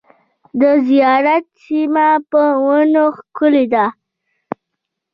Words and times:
د 0.61 0.63
زیارت 0.87 1.45
سیمه 1.65 2.07
په 2.31 2.43
ونو 2.63 3.05
ښکلې 3.17 3.65
ده. 3.73 3.85